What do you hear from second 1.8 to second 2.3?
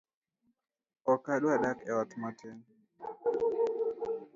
e ot